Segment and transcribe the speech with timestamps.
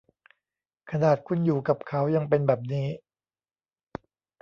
[0.91, 2.87] ขนาดคุณอยู่กับเขายังเป็นแบบนี้